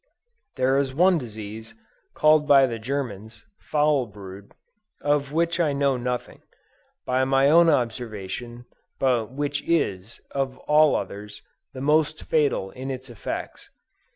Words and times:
There 0.55 0.79
is 0.79 0.95
one 0.95 1.19
disease, 1.19 1.75
called 2.15 2.47
by 2.47 2.65
the 2.65 2.79
Germans, 2.79 3.45
"foul 3.59 4.07
brood," 4.07 4.53
of 4.99 5.31
which 5.31 5.59
I 5.59 5.73
know 5.73 5.95
nothing, 5.95 6.41
by 7.05 7.23
my 7.23 7.51
own 7.51 7.69
observation, 7.69 8.65
but 8.97 9.27
which 9.27 9.61
is, 9.61 10.19
of 10.31 10.57
all 10.67 10.95
others, 10.95 11.43
the 11.75 11.81
most 11.81 12.23
fatal 12.23 12.71
in 12.71 12.89
its 12.89 13.11
effects. 13.11 13.69